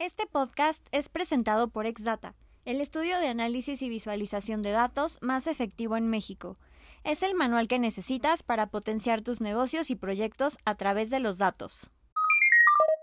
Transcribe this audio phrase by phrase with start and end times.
[0.00, 5.46] Este podcast es presentado por Exdata, el estudio de análisis y visualización de datos más
[5.46, 6.56] efectivo en México.
[7.04, 11.36] Es el manual que necesitas para potenciar tus negocios y proyectos a través de los
[11.36, 11.90] datos.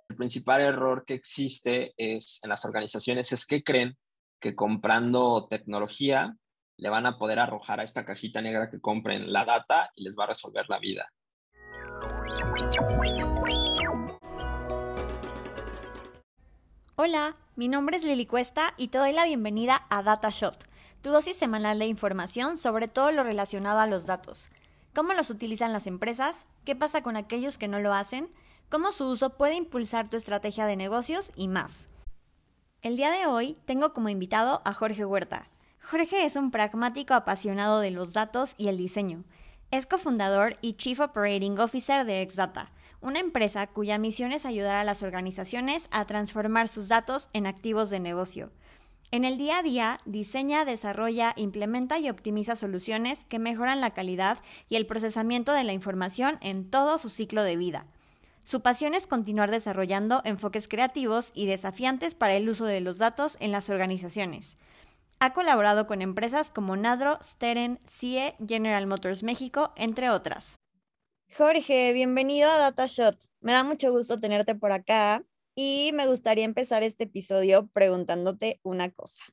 [0.10, 3.96] El principal error que existe es en las organizaciones es que creen
[4.42, 6.36] que comprando tecnología
[6.78, 10.16] le van a poder arrojar a esta cajita negra que compren la data y les
[10.18, 11.08] va a resolver la vida.
[17.00, 20.58] Hola, mi nombre es Lili Cuesta y te doy la bienvenida a DataShot,
[21.04, 24.50] tu dosis semanal de información sobre todo lo relacionado a los datos.
[24.96, 26.48] ¿Cómo los utilizan las empresas?
[26.66, 28.32] ¿Qué pasa con aquellos que no lo hacen?
[28.72, 31.34] ¿Cómo su uso puede impulsar tu estrategia de negocios?
[31.36, 31.88] Y más.
[32.82, 35.50] El día de hoy tengo como invitado a Jorge Huerta.
[35.88, 39.24] Jorge es un pragmático apasionado de los datos y el diseño.
[39.70, 44.84] Es cofundador y Chief Operating Officer de Exdata, una empresa cuya misión es ayudar a
[44.84, 48.52] las organizaciones a transformar sus datos en activos de negocio.
[49.10, 54.40] En el día a día, diseña, desarrolla, implementa y optimiza soluciones que mejoran la calidad
[54.68, 57.86] y el procesamiento de la información en todo su ciclo de vida.
[58.44, 63.38] Su pasión es continuar desarrollando enfoques creativos y desafiantes para el uso de los datos
[63.40, 64.58] en las organizaciones.
[65.20, 70.58] Ha colaborado con empresas como Nadro, Steren, CIE, General Motors México, entre otras.
[71.36, 73.16] Jorge, bienvenido a DataShot.
[73.42, 75.24] Me da mucho gusto tenerte por acá
[75.56, 79.24] y me gustaría empezar este episodio preguntándote una cosa.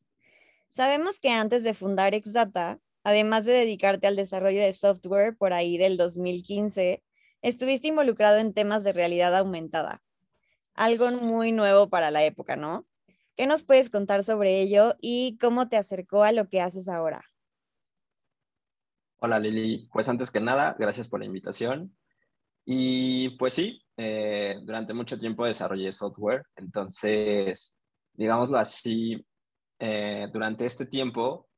[0.70, 5.78] Sabemos que antes de fundar Exdata, además de dedicarte al desarrollo de software por ahí
[5.78, 7.02] del 2015,
[7.42, 10.02] estuviste involucrado en temas de realidad aumentada.
[10.74, 12.86] Algo muy nuevo para la época, ¿no?
[13.36, 17.24] ¿Qué nos puedes contar sobre ello y cómo te acercó a lo que haces ahora?
[19.24, 21.96] Hola Lili, pues antes que nada, gracias por la invitación.
[22.66, 27.74] Y pues sí, eh, durante mucho tiempo desarrollé software, entonces,
[28.12, 29.26] digámoslo así,
[29.78, 31.48] eh, durante este tiempo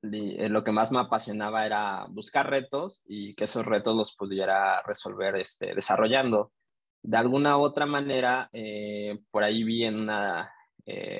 [0.00, 4.80] eh, lo que más me apasionaba era buscar retos y que esos retos los pudiera
[4.80, 6.52] resolver este, desarrollando.
[7.02, 8.48] De alguna otra manera,
[9.30, 10.50] por ahí vi en una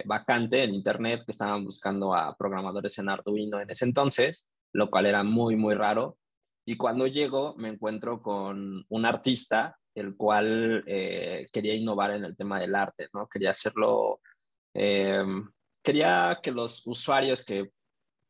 [0.06, 5.06] vacante en internet que estaban buscando a programadores en Arduino en ese entonces lo cual
[5.06, 6.16] era muy, muy raro.
[6.64, 12.36] Y cuando llego me encuentro con un artista, el cual eh, quería innovar en el
[12.36, 13.28] tema del arte, ¿no?
[13.28, 14.20] Quería hacerlo,
[14.74, 15.24] eh,
[15.82, 17.70] quería que los usuarios que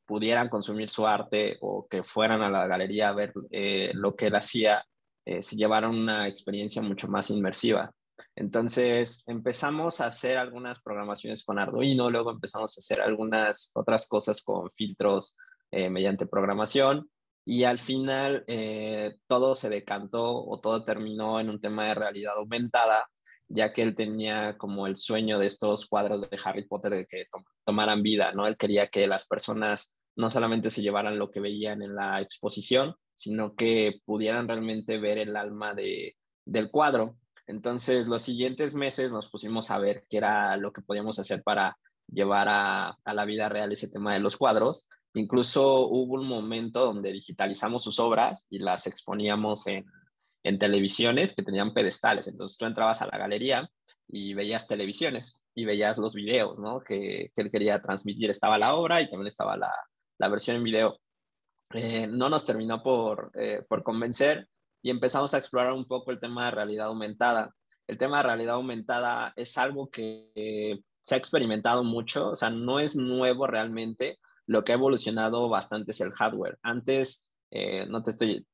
[0.06, 4.26] pudieran consumir su arte o que fueran a la galería a ver eh, lo que
[4.26, 4.84] él hacía,
[5.22, 7.92] se llevaran una experiencia mucho más inmersiva.
[8.34, 14.42] Entonces empezamos a hacer algunas programaciones con Arduino, luego empezamos a hacer algunas otras cosas
[14.42, 15.36] con filtros
[15.72, 17.08] eh, mediante programación
[17.44, 22.34] y al final eh, todo se decantó o todo terminó en un tema de realidad
[22.36, 23.08] aumentada,
[23.48, 27.26] ya que él tenía como el sueño de estos cuadros de Harry Potter de que
[27.64, 28.47] tomaran vida, ¿no?
[28.47, 32.94] Él quería que las personas no solamente se llevaran lo que veían en la exposición,
[33.14, 37.16] sino que pudieran realmente ver el alma de, del cuadro.
[37.47, 41.76] Entonces, los siguientes meses nos pusimos a ver qué era lo que podíamos hacer para
[42.06, 46.84] llevar a, a la vida real ese tema de los cuadros Incluso hubo un momento
[46.84, 49.84] donde digitalizamos sus obras y las exponíamos en,
[50.44, 52.28] en televisiones que tenían pedestales.
[52.28, 53.69] Entonces tú entrabas a la galería
[54.09, 56.81] y veías televisiones y veías los videos ¿no?
[56.81, 58.31] que, que él quería transmitir.
[58.31, 59.72] Estaba la obra y también estaba la,
[60.19, 60.98] la versión en video.
[61.72, 64.48] Eh, no nos terminó por, eh, por convencer
[64.82, 67.54] y empezamos a explorar un poco el tema de realidad aumentada.
[67.87, 72.78] El tema de realidad aumentada es algo que se ha experimentado mucho, o sea, no
[72.78, 74.19] es nuevo realmente,
[74.50, 76.58] lo que ha evolucionado bastante es el hardware.
[76.62, 78.44] Antes, eh, no te estoy,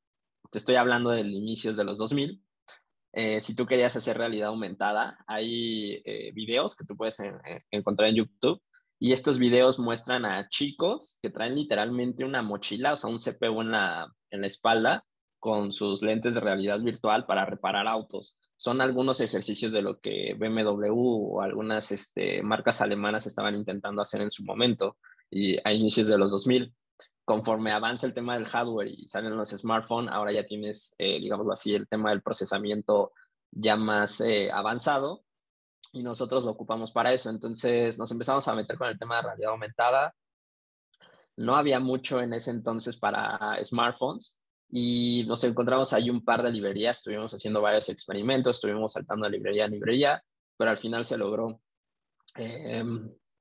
[0.50, 2.38] te estoy hablando de inicios de los 2000.
[3.14, 7.18] Eh, si tú querías hacer realidad aumentada, hay eh, videos que tú puedes
[7.70, 8.60] encontrar en YouTube
[8.98, 13.62] y estos videos muestran a chicos que traen literalmente una mochila, o sea, un CPU
[13.62, 15.02] en la, en la espalda
[15.38, 18.38] con sus lentes de realidad virtual para reparar autos.
[18.58, 24.20] Son algunos ejercicios de lo que BMW o algunas este, marcas alemanas estaban intentando hacer
[24.20, 24.98] en su momento
[25.30, 26.74] y a inicios de los 2000.
[27.24, 31.52] Conforme avanza el tema del hardware y salen los smartphones, ahora ya tienes, eh, digámoslo
[31.52, 33.12] así, el tema del procesamiento
[33.50, 35.24] ya más eh, avanzado
[35.92, 37.30] y nosotros lo ocupamos para eso.
[37.30, 40.14] Entonces nos empezamos a meter con el tema de realidad aumentada.
[41.36, 44.40] No había mucho en ese entonces para smartphones
[44.70, 49.32] y nos encontramos ahí un par de librerías, estuvimos haciendo varios experimentos, estuvimos saltando de
[49.32, 50.24] librería a librería,
[50.56, 51.60] pero al final se logró.
[52.36, 52.84] Eh,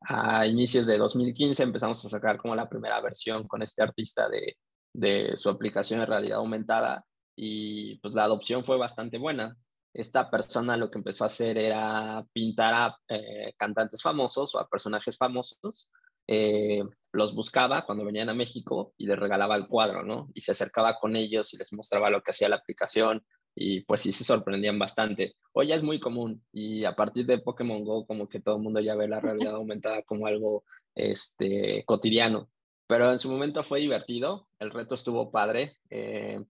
[0.02, 4.58] a inicios de 2015 empezamos a sacar como la primera versión con este artista de,
[4.94, 7.06] de su aplicación de realidad aumentada
[7.36, 9.58] y pues la adopción fue bastante buena.
[9.94, 14.68] esta persona lo que empezó a hacer era pintar a eh, cantantes famosos o a
[14.68, 15.90] personajes famosos.
[16.28, 16.84] Eh,
[17.14, 20.30] los buscaba cuando venían a México y les regalaba el cuadro, ¿no?
[20.34, 24.02] Y se acercaba con ellos y les mostraba lo que hacía la aplicación y pues
[24.02, 25.36] sí se sorprendían bastante.
[25.54, 28.62] Hoy ya es muy común y a partir de Pokémon Go como que todo el
[28.62, 32.50] mundo ya ve la realidad aumentada como algo este, cotidiano.
[32.88, 35.78] Pero en su momento fue divertido, el reto estuvo padre.
[35.90, 36.44] Eh,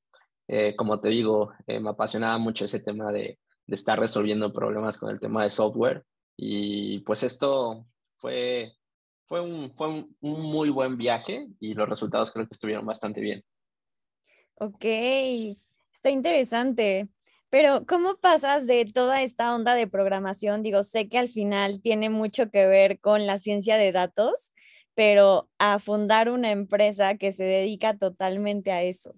[0.47, 4.97] eh, como te digo, eh, me apasionaba mucho ese tema de, de, estar resolviendo problemas
[4.97, 6.03] con el tema de software
[6.37, 7.85] y pues esto
[8.17, 8.73] fue,
[9.27, 13.43] fue, un, fue un, muy buen viaje y los resultados creo que estuvieron bastante bien.
[14.55, 14.85] Ok,
[16.05, 17.09] está interesante.
[17.49, 20.61] Pero, ¿cómo pasas de toda esta onda de programación?
[20.61, 24.51] Digo, sé que al final tiene mucho que ver con la ciencia de datos,
[24.93, 29.15] pero a fundar una empresa que se dedica totalmente a eso.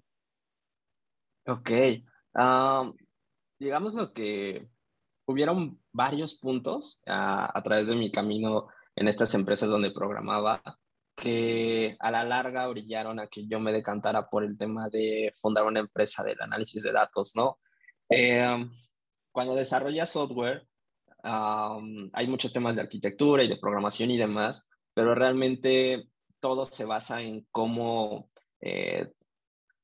[1.46, 1.72] Ok,
[3.60, 4.70] digamos lo que
[5.26, 10.62] hubieron varios puntos a, través de mi camino en estas empresas donde programaba
[11.18, 15.66] que a la larga brillaron a que yo me decantara por el tema de fundar
[15.66, 17.58] una empresa del análisis de datos, ¿no?
[18.08, 18.70] Eh,
[19.32, 20.68] cuando desarrollas software,
[21.24, 26.08] hay muchos temas de arquitectura y de programación y demás, pero realmente
[26.40, 28.30] todo se basa en cómo,
[28.62, 29.12] eh,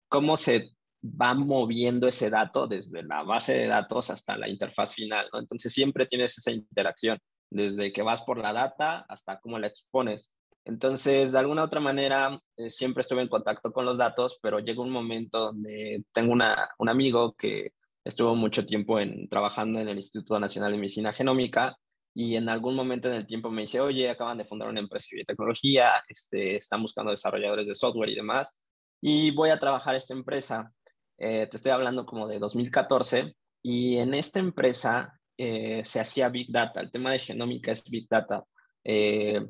[0.07, 0.69] cómo se
[1.03, 5.27] va moviendo ese dato desde la base de datos hasta la interfaz final.
[5.33, 7.19] Entonces siempre tienes esa interacción,
[7.49, 10.33] desde que vas por la data hasta cómo la expones.
[10.65, 14.59] Entonces, de alguna u otra manera, eh, siempre estuve en contacto con los datos, pero
[14.59, 17.73] llega un momento donde tengo una, un amigo que
[18.03, 21.77] estuvo mucho tiempo en, trabajando en el Instituto Nacional de Medicina Genómica
[22.13, 25.07] y en algún momento en el tiempo me dice, oye, acaban de fundar una empresa
[25.11, 28.59] de biotecnología, este, están buscando desarrolladores de software y demás,
[29.01, 30.71] y voy a trabajar esta empresa.
[31.17, 36.51] Eh, te estoy hablando como de 2014, y en esta empresa eh, se hacía Big
[36.51, 36.81] Data.
[36.81, 38.43] El tema de genómica es Big Data.
[38.83, 39.41] Eh,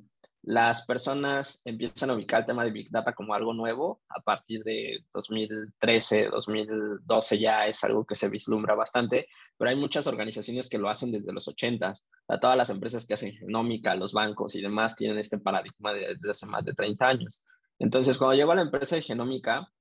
[0.43, 4.01] las personas empiezan a ubicar el tema de Big Data como algo nuevo.
[4.09, 10.05] A partir de 2013, 2012 ya es algo que se vislumbra bastante, pero hay muchas
[10.05, 11.93] organizaciones que lo hacen desde los 80.
[12.41, 16.45] todas las empresas que hacen genómica, los bancos y demás tienen este paradigma desde hace
[16.45, 17.45] más de 30 años.
[17.79, 19.71] Entonces, cuando llego a la empresa de genómica,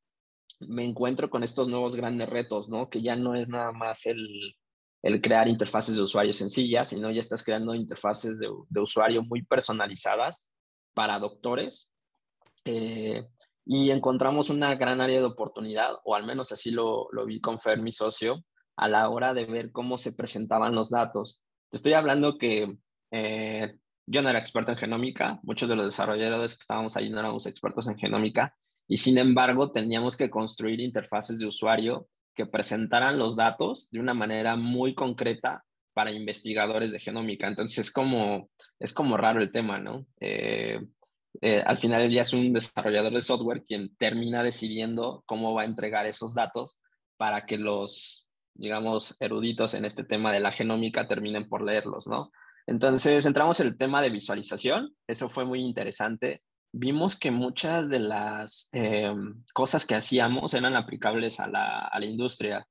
[0.61, 2.89] me encuentro con estos nuevos grandes retos, ¿no?
[2.89, 4.55] Que ya no es nada más el,
[5.03, 9.43] el crear interfaces de usuario sencillas, sino ya estás creando interfaces de, de usuario muy
[9.43, 10.52] personalizadas
[10.95, 11.93] para doctores.
[12.65, 13.27] Eh,
[13.65, 17.61] y encontramos una gran área de oportunidad, o al menos así lo, lo vi con
[17.61, 18.45] Fer, mi socio,
[18.77, 21.43] a la hora de ver cómo se presentaban los datos.
[21.71, 22.77] Te estoy hablando que
[23.11, 27.21] eh, yo no era experto en genómica, muchos de los desarrolladores que estábamos ahí no
[27.21, 28.55] éramos expertos en genómica,
[28.89, 34.15] y sin embargo teníamos que construir interfaces de usuario que presentaran los datos de una
[34.15, 37.47] manera muy concreta para investigadores de genómica.
[37.47, 38.49] Entonces es como,
[38.79, 40.07] es como raro el tema, ¿no?
[40.21, 40.81] Eh,
[41.41, 45.67] eh, al final día es un desarrollador de software quien termina decidiendo cómo va a
[45.67, 46.79] entregar esos datos
[47.17, 52.31] para que los, digamos, eruditos en este tema de la genómica terminen por leerlos, ¿no?
[52.67, 56.43] Entonces entramos en el tema de visualización, eso fue muy interesante.
[56.73, 59.13] Vimos que muchas de las eh,
[59.53, 62.67] cosas que hacíamos eran aplicables a la, a la industria.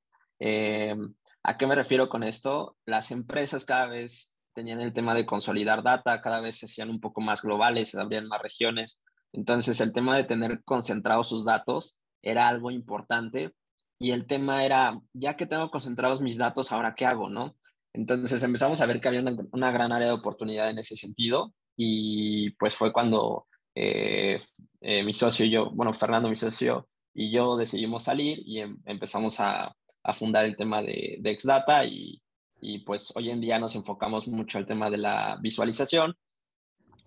[1.44, 2.78] ¿A qué me refiero con esto?
[2.86, 7.00] Las empresas cada vez tenían el tema de consolidar data, cada vez se hacían un
[7.00, 9.02] poco más globales, se abrían más regiones.
[9.34, 13.54] Entonces, el tema de tener concentrados sus datos era algo importante
[13.98, 17.30] y el tema era, ya que tengo concentrados mis datos, ¿ahora qué hago?
[17.30, 17.56] ¿no?
[17.94, 22.52] Entonces empezamos a ver que había una, gran área de oportunidad en ese sentido y
[22.52, 24.40] pues fue cuando eh,
[24.82, 28.78] eh, mi socio y yo, bueno, Fernando, mi socio y yo decidimos salir y em,
[28.86, 32.22] empezamos a, a fundar el tema de, de Xdata y,
[32.60, 36.16] y, pues hoy en día nos enfocamos mucho al tema de la visualización.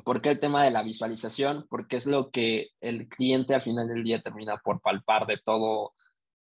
[0.05, 1.67] ¿Por qué el tema de la visualización?
[1.71, 5.93] Porque es lo que el cliente al final del día termina por palpar de todo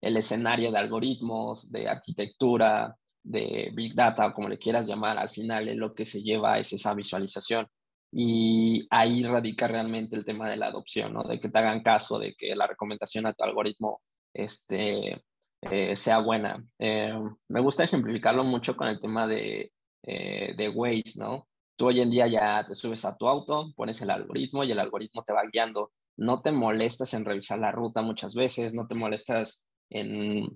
[0.01, 5.69] el escenario de algoritmos, de arquitectura, de Big Data, como le quieras llamar, al final
[5.69, 7.67] es lo que se lleva es esa visualización.
[8.11, 11.23] Y ahí radica realmente el tema de la adopción, ¿no?
[11.23, 14.01] De que te hagan caso, de que la recomendación a tu algoritmo
[14.33, 15.23] este,
[15.71, 16.63] eh, sea buena.
[16.79, 17.13] Eh,
[17.49, 19.71] me gusta ejemplificarlo mucho con el tema de,
[20.03, 21.47] eh, de Waze, ¿no?
[21.75, 24.79] Tú hoy en día ya te subes a tu auto, pones el algoritmo y el
[24.79, 25.91] algoritmo te va guiando.
[26.17, 30.47] No te molestas en revisar la ruta muchas veces, no te molestas en,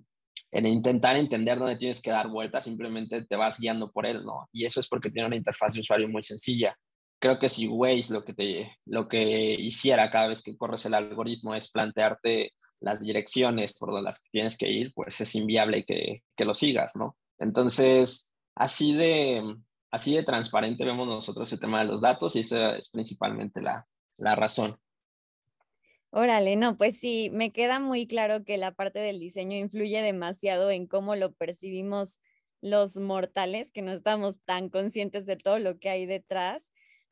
[0.51, 4.47] en intentar entender dónde tienes que dar vueltas, simplemente te vas guiando por él, ¿no?
[4.51, 6.75] Y eso es porque tiene una interfaz de usuario muy sencilla.
[7.19, 10.93] Creo que si Waze lo que, te, lo que hiciera cada vez que corres el
[10.93, 16.23] algoritmo es plantearte las direcciones por las que tienes que ir, pues es inviable que,
[16.35, 17.17] que lo sigas, ¿no?
[17.39, 19.57] Entonces, así de,
[19.91, 23.87] así de transparente vemos nosotros el tema de los datos y esa es principalmente la,
[24.17, 24.77] la razón.
[26.09, 30.71] Órale, no, pues sí, me queda muy claro que la parte del diseño influye demasiado
[30.71, 32.19] en cómo lo percibimos
[32.61, 36.71] los mortales, que no estamos tan conscientes de todo lo que hay detrás,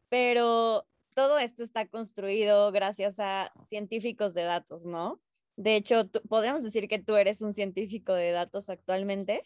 [0.10, 5.22] pero todo esto está construido gracias a científicos de datos, ¿no?
[5.58, 9.44] De hecho, podríamos decir que tú eres un científico de datos actualmente,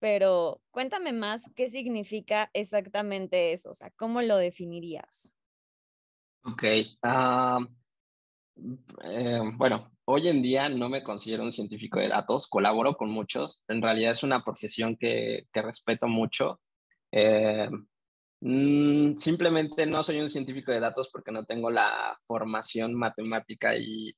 [0.00, 5.32] pero cuéntame más qué significa exactamente eso, o sea, ¿cómo lo definirías?
[6.42, 6.64] Ok,
[7.02, 7.60] ah,
[9.04, 13.62] eh, bueno, hoy en día no me considero un científico de datos, colaboro con muchos,
[13.68, 16.60] en realidad es una profesión que, que respeto mucho.
[17.12, 17.68] Eh,
[18.40, 24.14] mm, simplemente no soy un científico de datos porque no tengo la formación matemática y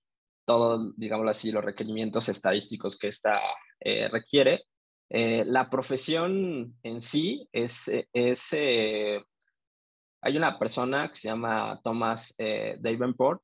[0.49, 3.39] todo, digámoslo así, los requerimientos estadísticos que esta
[3.81, 4.65] eh, requiere.
[5.11, 8.53] la profesión en sí es, es
[10.21, 12.35] hay una persona que se llama Thomas
[12.81, 13.43] Davenport,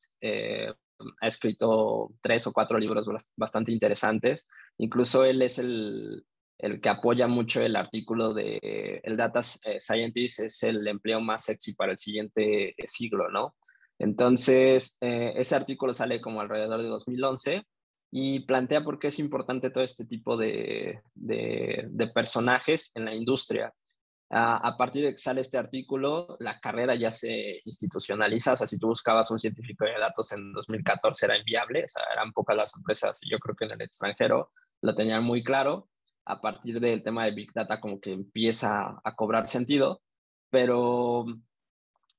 [1.21, 3.07] ha escrito tres o cuatro libros
[3.37, 4.49] bastante interesantes.
[4.79, 6.25] Incluso él es el,
[6.59, 11.45] el que apoya mucho el artículo de el Data eh, Scientist es el empleo más
[11.45, 13.55] sexy para el siguiente eh, siglo, ¿no?
[13.99, 17.63] Entonces, eh, ese artículo sale como alrededor de 2011
[18.11, 21.03] y plantea por qué es importante todo este tipo de,
[22.15, 23.73] personajes en la industria
[24.37, 28.55] a partir de que sale este artículo, la carrera ya se institucionaliza.
[28.55, 32.03] O sea, si tú buscabas un científico de datos en 2014 era inviable, o sea,
[32.13, 34.51] eran pocas las empresas yo creo que en el extranjero
[34.83, 35.89] lo tenían muy claro.
[36.27, 40.01] A partir del tema de Big Data como que empieza a cobrar sentido,
[40.51, 41.27] pero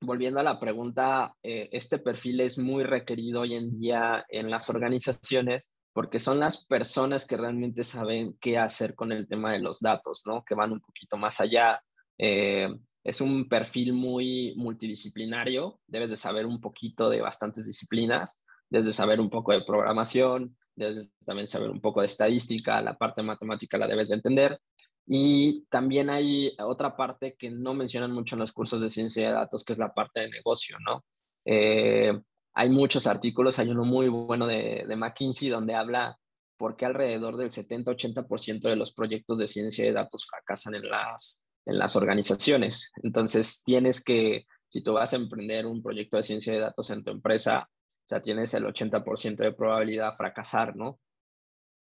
[0.00, 4.68] volviendo a la pregunta, eh, este perfil es muy requerido hoy en día en las
[4.70, 9.80] organizaciones porque son las personas que realmente saben qué hacer con el tema de los
[9.80, 10.44] datos, ¿no?
[10.44, 11.82] Que van un poquito más allá,
[12.18, 12.68] eh,
[13.02, 18.92] es un perfil muy multidisciplinario, debes de saber un poquito de bastantes disciplinas, debes de
[18.92, 23.22] saber un poco de programación, debes de también saber un poco de estadística, la parte
[23.22, 24.60] matemática la debes de entender.
[25.06, 29.34] Y también hay otra parte que no mencionan mucho en los cursos de ciencia de
[29.34, 31.04] datos, que es la parte de negocio, ¿no?
[31.44, 32.12] Eh,
[32.54, 36.16] hay muchos artículos, hay uno muy bueno de, de McKinsey donde habla
[36.56, 41.44] por qué alrededor del 70-80% de los proyectos de ciencia de datos fracasan en las,
[41.66, 42.90] en las organizaciones.
[43.02, 47.04] Entonces, tienes que, si tú vas a emprender un proyecto de ciencia de datos en
[47.04, 47.68] tu empresa,
[48.06, 51.00] sea, tienes el 80% de probabilidad de fracasar, ¿no?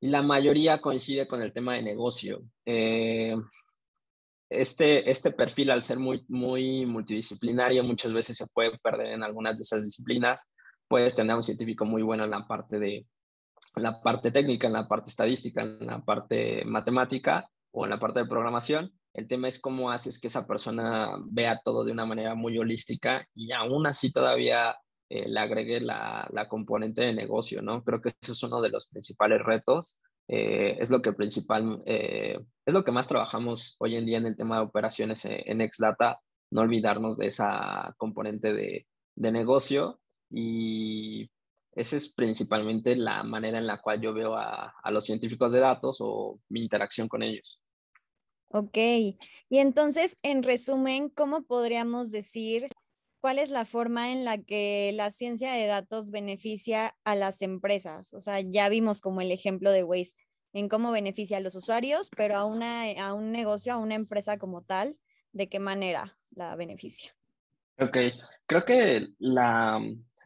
[0.02, 2.44] Y la mayoría coincide con el tema de negocio.
[2.66, 3.36] Eh,
[4.50, 9.58] este, este perfil, al ser muy, muy multidisciplinario, muchas veces se puede perder en algunas
[9.58, 10.50] de esas disciplinas.
[10.88, 13.06] Puedes tener un científico muy bueno en la parte de
[13.75, 18.20] la parte técnica, en la parte estadística, en la parte matemática o en la parte
[18.20, 22.36] de programación, el tema es cómo haces que esa persona vea todo de una manera
[22.36, 24.75] muy holística y aún así todavía
[25.10, 27.84] eh, le agregue la, componente de negocio, ¿no?
[27.84, 30.00] Creo que eso es uno de los principales retos.
[30.28, 34.26] Eh, es lo que principal, eh, es lo que más trabajamos hoy en día en
[34.26, 36.20] el tema de operaciones en, Exdata,
[36.52, 41.30] no olvidarnos de esa componente de, negocio y
[41.72, 45.98] esa es principalmente la manera en la cual yo veo a los científicos de datos
[46.02, 47.62] o mi interacción con ellos.
[48.50, 49.18] Ok, y
[49.50, 52.70] entonces, en resumen, ¿cómo podríamos decir
[53.25, 58.13] cuál es la forma en la que la ciencia de datos beneficia a las empresas?
[58.13, 60.13] O sea, ya vimos como el ejemplo de Waze
[60.53, 64.38] en cómo beneficia a los usuarios, pero a, una, a un negocio, a una empresa
[64.38, 65.00] como tal,
[65.32, 67.15] ¿de qué manera la beneficia?
[67.79, 67.98] Ok,
[68.46, 69.82] creo que la,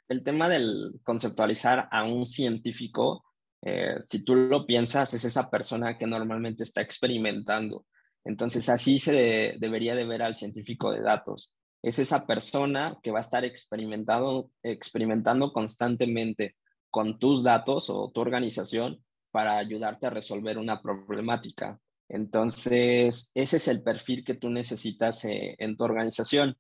[0.10, 3.24] el tema del conceptualizar a un científico,
[3.62, 7.86] eh, si tú lo piensas, es esa persona que normalmente está experimentando
[8.24, 11.54] entonces, así se debería de ver al científico de datos.
[11.82, 16.56] Es esa persona que va a estar experimentando, experimentando constantemente
[16.90, 21.80] con tus datos o tu organización para ayudarte a resolver una problemática.
[22.10, 26.58] Entonces, ese es el perfil que tú necesitas eh, en tu organización.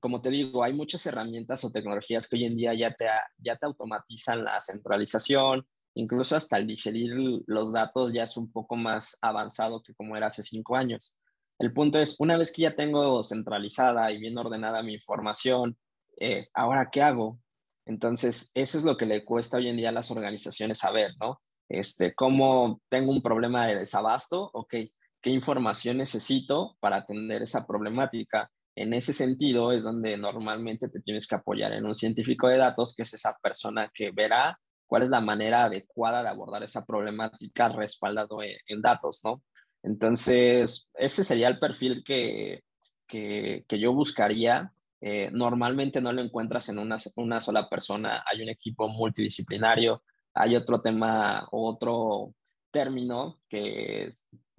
[0.00, 3.06] como te digo, hay muchas herramientas o tecnologías que hoy en día ya te,
[3.38, 7.12] ya te automatizan la centralización, incluso hasta el digerir
[7.46, 11.18] los datos ya es un poco más avanzado que como era hace cinco años.
[11.58, 15.76] El punto es, una vez que ya tengo centralizada y bien ordenada mi información,
[16.18, 17.38] eh, ¿ahora qué hago?
[17.86, 21.40] Entonces, eso es lo que le cuesta hoy en día a las organizaciones saber, ¿no?
[21.68, 24.50] Este, ¿Cómo tengo un problema de desabasto?
[24.52, 24.74] Ok,
[25.20, 28.50] ¿qué información necesito para atender esa problemática?
[28.74, 32.94] En ese sentido es donde normalmente te tienes que apoyar en un científico de datos,
[32.94, 37.68] que es esa persona que verá cuál es la manera adecuada de abordar esa problemática
[37.68, 39.42] respaldado en, datos, ¿no?
[39.86, 42.64] Entonces, ese sería el perfil que,
[43.06, 44.72] que, yo buscaría.
[45.00, 50.02] Eh, normalmente no lo encuentras en una, una sola persona, hay un equipo multidisciplinario,
[50.34, 52.34] hay otro tema, otro
[52.72, 54.08] término que,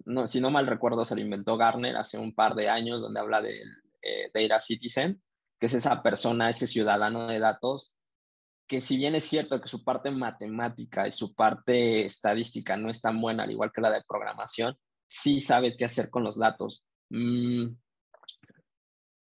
[0.05, 3.19] no, si no mal recuerdo, se lo inventó Garner hace un par de años, donde
[3.19, 3.69] habla del
[4.01, 5.21] eh, Data Citizen,
[5.59, 7.97] que es esa persona, ese ciudadano de datos,
[8.65, 13.01] que si bien es cierto que su parte matemática y su parte estadística no es
[13.01, 14.77] tan buena, al igual que la de programación,
[15.07, 16.85] sí sabe qué hacer con los datos.
[17.09, 17.69] Mm,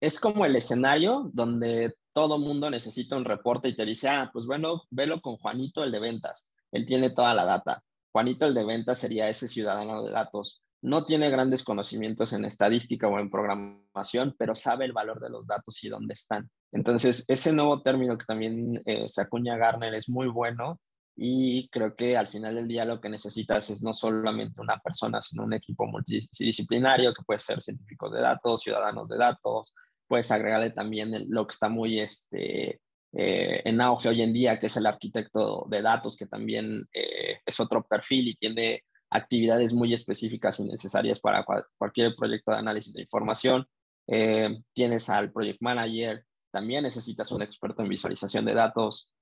[0.00, 4.47] es como el escenario donde todo mundo necesita un reporte y te dice, ah, pues
[4.47, 6.50] bueno, velo con Juanito, el de ventas.
[6.73, 7.83] Él tiene toda la data.
[8.12, 10.62] Juanito, el de ventas, sería ese ciudadano de datos.
[10.83, 15.47] No tiene grandes conocimientos en estadística o en programación, pero sabe el valor de los
[15.47, 16.50] datos y dónde están.
[16.73, 20.79] Entonces, ese nuevo término que también eh, se acuña Garner es muy bueno
[21.16, 25.21] y creo que al final del día lo que necesitas es no solamente una persona,
[25.21, 29.75] sino un equipo multidisciplinario que puede ser científicos de datos, ciudadanos de datos,
[30.09, 32.80] puedes agregarle también lo que está muy este,
[33.12, 37.38] eh, en auge hoy en día, que es el arquitecto de datos, que también eh,
[37.47, 41.44] es otro perfil y tiene actividades muy específicas y necesarias para
[41.78, 43.66] cualquier proyecto de análisis de información.
[44.09, 49.14] Eh, tienes al project manager, también necesitas un experto en visualización de datos.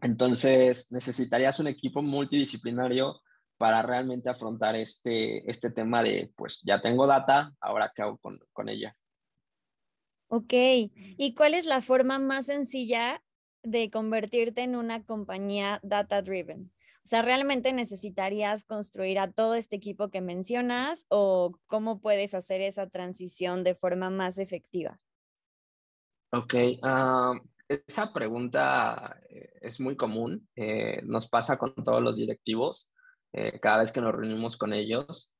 [0.00, 3.20] Entonces, necesitarías un equipo multidisciplinario
[3.56, 8.38] para realmente afrontar este, este tema de, pues ya tengo data, ahora qué hago con,
[8.52, 8.94] con ella.
[10.28, 13.22] Ok, ¿y cuál es la forma más sencilla
[13.62, 16.72] de convertirte en una compañía data driven?
[17.06, 22.60] O sea, ¿realmente necesitarías construir a todo este equipo que mencionas o cómo puedes hacer
[22.60, 24.98] esa transición de forma más efectiva?
[26.32, 26.54] Ok,
[27.68, 30.48] esa pregunta eh, es muy común.
[30.56, 32.92] Eh, nos pasa con todos los directivos
[33.32, 35.32] eh, cada vez que nos reunimos con ellos.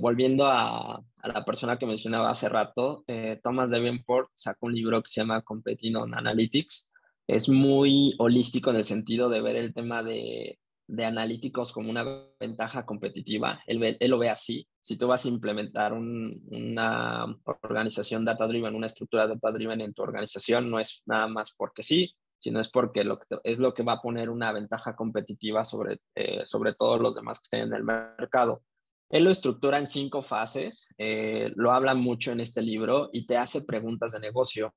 [0.00, 3.04] volviendo a, la persona que mencionaba hace rato,
[3.42, 6.90] Thomas Davenport sacó un libro que se llama Competing on Analytics.
[7.26, 12.04] Es muy holístico en el sentido de ver el tema de, de analíticos como una
[12.38, 13.60] ventaja competitiva.
[13.66, 14.66] Él, él, lo ve así.
[14.84, 17.24] Si tú vas a implementar una
[17.62, 22.60] organización data-driven, una estructura data-driven en tu organización, no es nada más porque sí, sino
[22.60, 23.02] es porque
[23.44, 27.38] es lo que va a poner una ventaja competitiva sobre, eh, sobre todos los demás
[27.38, 28.62] que estén en el mercado.
[29.08, 33.38] Él lo estructura en cinco fases, eh, lo habla mucho en este libro y te
[33.38, 34.74] hace preguntas de negocio.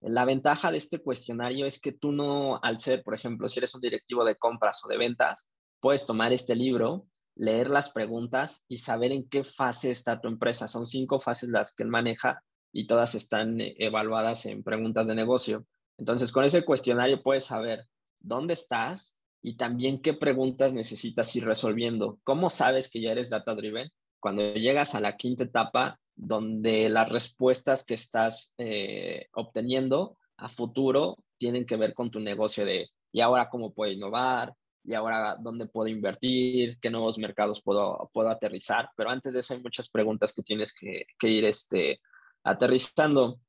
[0.00, 3.74] La ventaja de este cuestionario es que tú no, al ser, por ejemplo, si eres
[3.74, 7.04] un directivo de compras o de ventas, puedes tomar este libro,
[7.36, 10.68] leer las preguntas y saber en qué fase está tu empresa.
[10.68, 12.42] Son cinco fases las que él maneja
[12.72, 15.66] y todas están eh, evaluadas en preguntas de negocio.
[15.96, 17.86] Entonces, con ese cuestionario puedes saber
[18.20, 22.18] dónde estás y también qué preguntas necesitas ir resolviendo.
[22.24, 23.90] ¿Cómo sabes que ya eres data driven?
[24.18, 31.18] Cuando llegas a la quinta etapa, donde las respuestas que estás eh, obteniendo a futuro
[31.38, 35.66] tienen que ver con tu negocio de, y ahora cómo puedo innovar, y ahora dónde
[35.66, 38.90] puedo invertir, qué nuevos mercados puedo, puedo aterrizar.
[38.96, 42.00] Pero antes de eso hay muchas preguntas que tienes que, ir este,
[42.42, 43.40] aterrizando.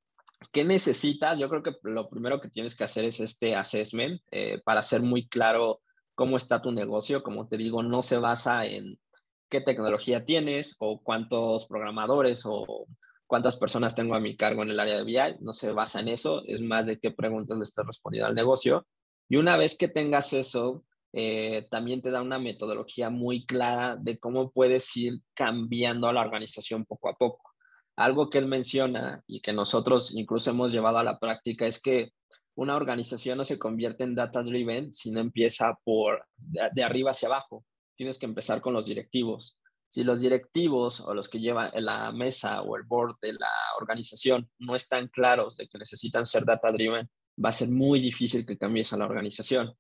[0.52, 1.38] ¿Qué necesitas?
[1.38, 5.02] Yo creo que lo primero que tienes que hacer es este assessment eh, para ser
[5.02, 5.82] muy claro
[6.14, 7.22] cómo está tu negocio.
[7.22, 8.98] Como te digo, no se basa en
[9.50, 12.88] qué tecnología tienes o cuántos programadores o
[13.28, 15.38] cuántas personas tengo a mi cargo en el área de BI.
[15.42, 18.88] No se basa en eso, es más de qué preguntas le estás respondiendo al negocio.
[19.28, 20.86] Y una vez que tengas eso,
[21.18, 26.22] eh, también te da una metodología muy clara de cómo puedes ir cambiando a la
[26.22, 27.52] organización poco a poco.
[27.96, 32.12] Algo que él menciona y que nosotros incluso hemos llevado a la práctica es que
[32.56, 37.30] una organización no se convierte en data driven si no empieza por de arriba hacia
[37.30, 37.64] abajo
[37.96, 39.58] tienes que empezar con los directivos.
[39.88, 43.50] Si los directivos o los que llevan la mesa o el board de la
[43.80, 47.10] organización no están claros de que necesitan ser data driven,
[47.44, 49.74] va a ser muy difícil que cambies a la organización.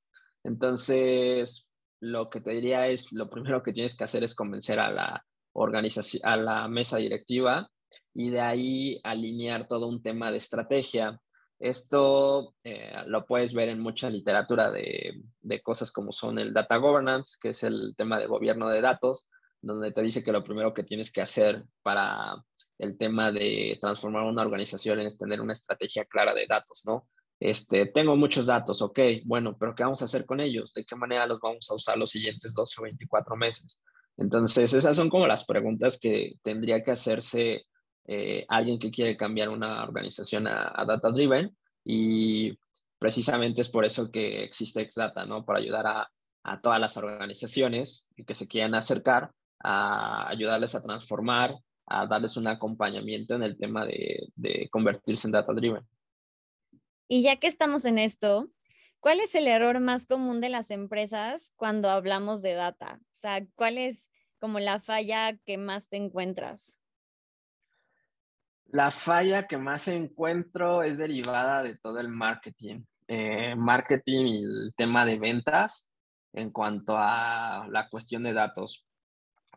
[0.46, 4.92] Entonces, lo que te diría es, lo primero que tienes que hacer es convencer a
[4.92, 7.70] la organización, a la mesa directiva
[8.14, 11.20] y de ahí alinear todo un tema de estrategia,
[11.60, 15.24] esto eh, lo puedes ver en mucha literatura de,
[15.64, 19.28] cosas como son el data governance, que es el tema de gobierno de datos,
[19.62, 22.36] donde te dice que lo primero que tienes que hacer para
[22.78, 27.08] el tema de transformar una organización es tener una estrategia clara de datos, ¿no?
[27.40, 30.74] Este, tengo muchos datos, ok, bueno, pero ¿qué vamos a hacer con ellos?
[30.74, 33.82] ¿De qué manera los vamos a usar los siguientes 12 o 24 meses?
[34.18, 37.66] Entonces, esas son como las preguntas que tendría que hacerse
[38.08, 42.58] eh, alguien que quiere cambiar una organización a, data driven y
[43.00, 45.44] precisamente es por eso que existe Xdata, ¿no?
[45.44, 46.10] Para ayudar a,
[46.62, 49.32] todas las organizaciones que se quieran acercar
[49.64, 55.32] a ayudarles a transformar a darles un acompañamiento en el tema de, de convertirse en
[55.32, 55.84] data driven.
[57.08, 58.50] Y ya que estamos en esto,
[59.00, 63.00] ¿cuál es el error más común de las empresas cuando hablamos de data?
[63.02, 66.80] O sea, ¿cuál es como la falla que más te encuentras?
[68.66, 72.84] La falla que más encuentro es derivada de todo el marketing.
[73.08, 75.92] Eh, marketing y el tema de ventas
[76.34, 78.86] en cuanto a la cuestión de datos.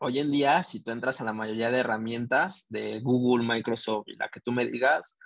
[0.00, 4.16] Hoy en día, si tú entras a la mayoría de herramientas de Google, Microsoft y
[4.16, 5.18] la que tú me digas,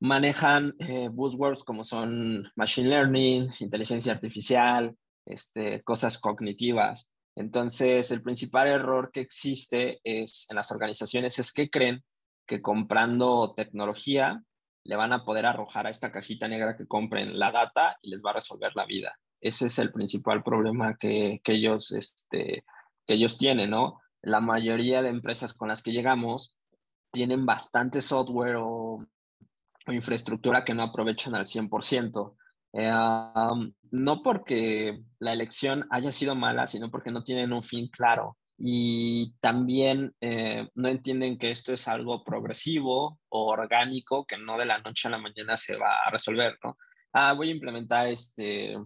[0.00, 7.10] manejan eh, buzzwords como son machine learning, inteligencia artificial, este, cosas cognitivas.
[7.36, 12.02] Entonces, el principal error que existe es en las organizaciones es que creen
[12.46, 14.42] que comprando tecnología
[14.84, 18.22] le van a poder arrojar a esta cajita negra que compren la data y les
[18.24, 19.14] va a resolver la vida.
[19.40, 22.64] Ese es el principal problema que, que ellos, este,
[23.06, 24.00] que ellos tienen, ¿no?
[24.22, 26.56] La mayoría de empresas con las que llegamos
[27.12, 28.98] tienen bastante software o,
[29.92, 32.34] infraestructura que no aprovechan al 100%.
[32.74, 32.92] Eh,
[33.90, 39.34] no porque la elección haya sido mala, sino porque no tienen un fin claro y
[39.38, 44.80] también eh, no entienden que esto es algo progresivo o orgánico que no de la
[44.80, 46.76] noche a la mañana se va a resolver, ¿no?
[47.12, 48.76] Ah, voy a implementar este,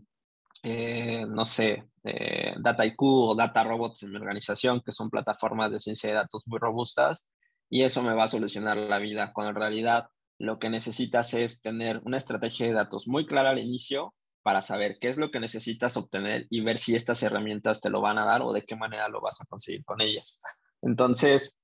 [0.63, 5.81] eh, no sé, eh, DataIQ o Data Robots en mi organización, que son plataformas de
[5.81, 7.27] ciencia de datos muy robustas,
[7.71, 10.07] y eso me va a solucionar la vida, cuando en realidad
[10.43, 14.99] lo que necesitas es tener una estrategia de datos muy clara al inicio para saber
[15.01, 18.25] qué es lo que necesitas obtener y ver si estas herramientas te lo van a
[18.25, 20.43] dar o de qué manera lo vas a conseguir con ellas.
[20.83, 21.61] Entonces,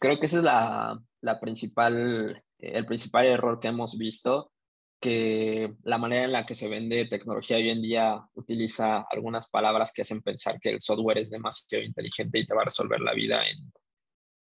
[0.00, 4.52] creo que ese es la, la principal, el principal error que hemos visto,
[4.98, 9.92] que la manera en la que se vende tecnología hoy en día utiliza algunas palabras
[9.92, 13.12] que hacen pensar que el software es demasiado inteligente y te va a resolver la
[13.12, 13.70] vida en,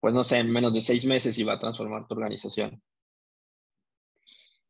[0.01, 2.83] pues no sé, en menos de seis meses y va a transformar tu organización.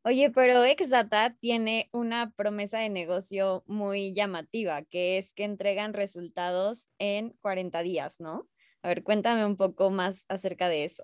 [0.03, 6.87] Oye, pero Exdata tiene una promesa de negocio muy llamativa, que es que entregan resultados
[6.97, 8.49] en 40 días, ¿no?
[8.81, 11.03] A ver, cuéntame un poco más acerca de eso.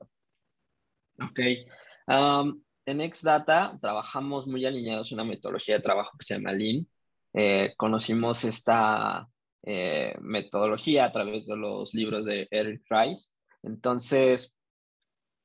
[1.21, 1.39] Ok.
[2.87, 6.87] en Exdata trabajamos muy alineados en una metodología de trabajo que se llama Lean.
[7.33, 9.27] Eh, conocimos esta
[9.63, 13.29] eh, metodología a través de los libros de Eric Rice.
[13.61, 14.56] Entonces,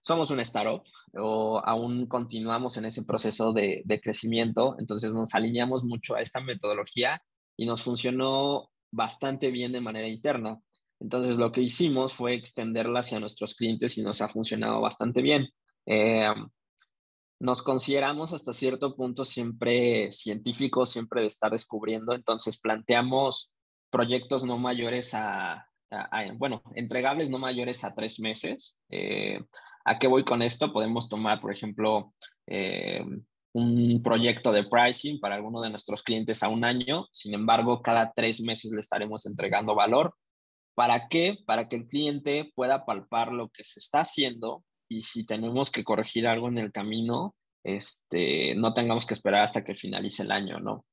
[0.03, 0.83] somos una startup
[1.15, 7.23] o aún continuamos en ese proceso de, crecimiento, entonces nos alineamos mucho a esta metodología
[7.57, 10.61] y nos funcionó bastante bien de manera interna.
[11.01, 15.49] Entonces lo que hicimos fue extenderla hacia nuestros clientes y nos ha funcionado bastante bien.
[15.87, 16.29] Eh,
[17.41, 23.53] nos consideramos hasta cierto punto siempre científicos, siempre de estar descubriendo, entonces planteamos
[23.91, 25.67] proyectos no mayores a,
[26.38, 28.81] bueno, entregables no mayores a tres meses.
[28.88, 29.41] Eh,
[29.85, 30.73] ¿A qué voy con esto?
[30.73, 32.14] Podemos tomar, por ejemplo,
[32.47, 33.05] eh,
[33.53, 37.07] un proyecto de pricing para alguno de nuestros clientes a un año.
[37.12, 40.14] Sin embargo, cada tres meses le estaremos entregando valor.
[40.75, 41.38] ¿Para qué?
[41.47, 45.85] Para que el cliente pueda palpar lo que se está haciendo y si tenemos que
[45.85, 50.59] corregir algo en el camino, este, no tengamos que esperar hasta que finalice el año,
[50.61, 50.85] ¿no?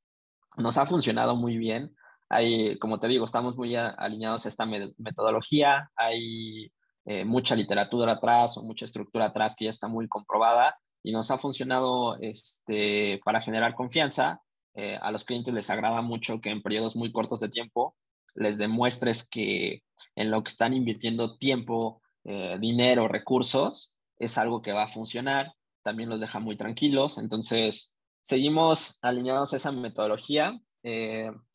[0.57, 1.95] Nos ha funcionado muy bien.
[2.29, 5.89] Hay, como te digo, estamos muy alineados a esta metodología.
[5.95, 6.71] Hay
[7.11, 11.31] eh, mucha literatura atrás o mucha estructura atrás que ya está muy comprobada y nos
[11.31, 14.43] ha funcionado este, para generar confianza.
[14.75, 17.95] Eh, a los clientes les agrada mucho que en periodos muy cortos de tiempo
[18.35, 19.81] les demuestres que
[20.15, 25.51] en lo que están invirtiendo tiempo, eh, dinero, recursos, es algo que va a funcionar.
[25.81, 27.17] También los deja muy tranquilos.
[27.17, 30.61] Entonces, seguimos alineados a esa metodología.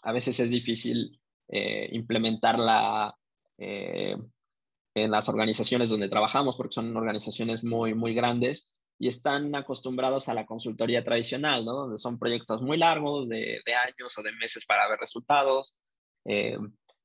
[0.03, 3.15] a veces es difícil implementarla
[4.95, 10.35] en las organizaciones donde trabajamos, porque son organizaciones muy, muy grandes y están acostumbrados a
[10.35, 11.73] la consultoría tradicional, ¿no?
[11.73, 15.75] Donde son proyectos muy largos, de, años o de meses para ver resultados.
[16.25, 16.57] Eh,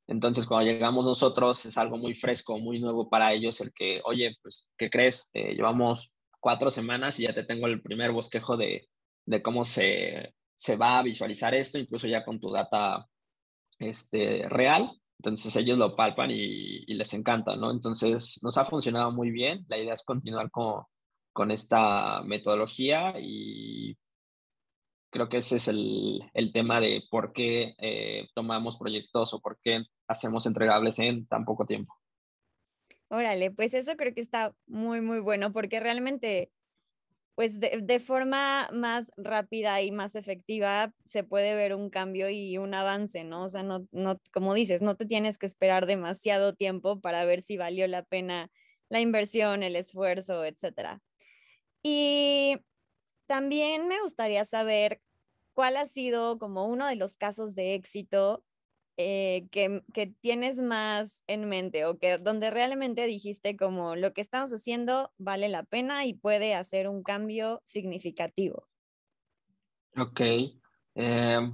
[0.07, 4.35] entonces, cuando llegamos nosotros, es algo muy fresco, muy nuevo para ellos, el que, oye,
[4.41, 5.29] pues, ¿qué crees?
[5.33, 8.87] Eh, llevamos cuatro semanas y ya te tengo el primer bosquejo de,
[9.25, 13.07] de cómo se, se va a visualizar esto, incluso ya con tu data
[13.77, 14.91] este, real.
[15.19, 17.71] Entonces ellos lo palpan y, les encanta, ¿no?
[17.71, 19.65] Entonces nos ha funcionado muy bien.
[19.67, 20.83] La idea es continuar con,
[21.33, 23.97] con esta metodología y
[25.11, 29.59] creo que ese es el, el tema de por qué eh, tomamos proyectos o por
[29.61, 31.93] qué hacemos entregables en tan poco tiempo.
[33.09, 36.51] Órale, pues eso creo que está muy, muy bueno porque realmente
[37.35, 42.73] pues de, forma más rápida y más efectiva se puede ver un cambio y un
[42.73, 43.45] avance, ¿no?
[43.45, 47.41] O sea, no, no, como dices, no te tienes que esperar demasiado tiempo para ver
[47.41, 48.51] si valió la pena
[48.89, 51.01] la inversión, el esfuerzo, etcétera.
[51.83, 52.57] Y
[53.27, 55.01] también me gustaría saber
[55.53, 58.43] cuál ha sido como uno de los casos de éxito
[59.01, 64.19] eh, que, que, tienes más en mente o que donde realmente dijiste como lo que
[64.19, 68.67] estamos haciendo vale la pena y puede hacer un cambio significativo.
[69.95, 70.19] Ok,
[70.95, 71.51] eh,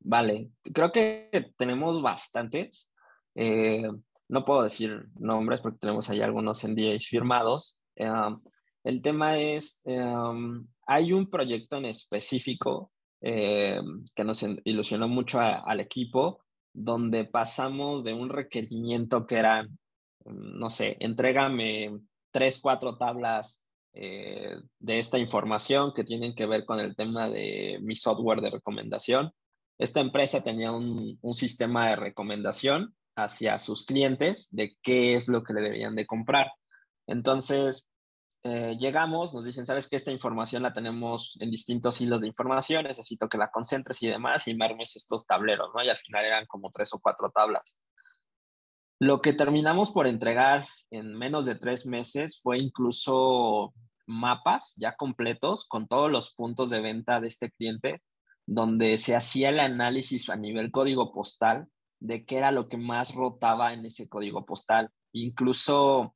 [0.00, 2.92] vale, creo que tenemos bastantes.
[3.34, 3.90] Eh,
[4.28, 7.78] no puedo decir nombres porque tenemos ahí algunos NDAs firmados.
[7.96, 9.82] el tema es,
[10.86, 12.92] hay un proyecto en específico
[13.22, 13.80] que
[14.22, 16.43] nos ilusionó mucho al equipo
[16.74, 21.98] donde pasamos de un requerimiento que era, mm, no sé, entrégame
[22.30, 23.62] tres, cuatro tablas
[23.94, 28.50] eh, de esta información que tienen que ver con el tema de mi software de
[28.50, 29.32] recomendación.
[29.78, 35.44] Esta empresa tenía un, un sistema de recomendación hacia sus clientes de qué es lo
[35.44, 36.50] que le debían de comprar.
[37.06, 37.88] Entonces,
[38.46, 42.84] eh, llegamos, nos dicen, sabes que esta información la tenemos en distintos hilos de información,
[42.84, 45.82] necesito que la concentres y demás, y me estos tableros, ¿no?
[45.82, 47.80] Y al final eran como tres o cuatro tablas.
[49.00, 53.72] Lo que terminamos por entregar en menos de tres meses fue incluso
[54.06, 58.02] mapas ya completos con todos los puntos de venta de este cliente,
[58.46, 61.66] donde se hacía el análisis a nivel código postal
[61.98, 64.90] de qué era lo que más rotaba en ese código postal.
[65.12, 66.14] Incluso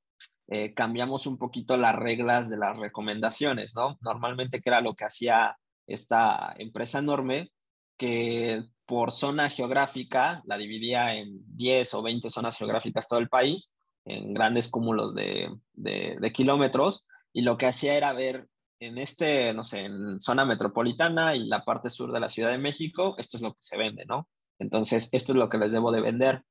[0.51, 3.99] eh, cambiamos un poquito las reglas de las recomendaciones, ¿no?
[4.01, 7.51] Normalmente, que era lo que hacía esta empresa enorme,
[7.99, 13.75] que por zona geográfica la dividía en 10 o 20 zonas geográficas todo el país,
[14.07, 18.49] en grandes cúmulos de, de, kilómetros, y lo que hacía era ver
[18.81, 22.59] en este, no sé, en zona metropolitana y la parte sur de la Ciudad de
[22.59, 24.29] México, esto es lo que se vende, ¿no?
[24.59, 26.43] Entonces, esto es lo que les debo de vender.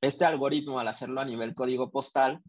[0.00, 2.40] Este algoritmo, al hacerlo a nivel código postal,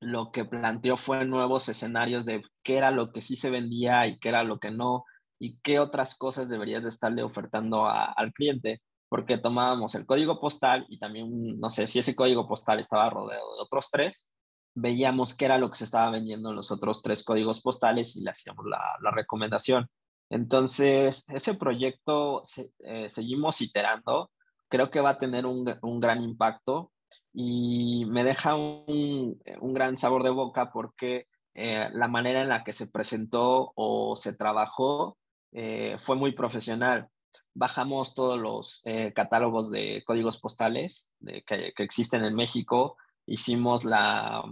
[0.00, 4.18] lo que planteó fue nuevos escenarios de qué era lo que sí se vendía y
[4.18, 5.04] qué era lo que no,
[5.38, 10.86] y qué otras cosas deberías de estarle ofertando al cliente, porque tomábamos el código postal
[10.88, 14.32] y también, no sé, si ese código postal estaba rodeado de otros tres,
[14.74, 18.22] veíamos qué era lo que se estaba vendiendo en los otros tres códigos postales y
[18.22, 19.88] le hacíamos la, recomendación.
[20.30, 22.42] Entonces, ese proyecto
[22.78, 24.30] eh, seguimos iterando,
[24.68, 26.92] creo que va a tener un, un gran impacto
[27.32, 32.64] y me deja un, un gran sabor de boca porque eh, la manera en la
[32.64, 35.18] que se presentó o se trabajó
[35.52, 37.08] eh, fue muy profesional.
[37.54, 41.12] Bajamos todos los eh, catálogos de códigos postales
[41.46, 42.96] que, que, existen en México,
[43.26, 44.42] hicimos la,